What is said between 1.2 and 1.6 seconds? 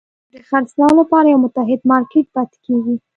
یو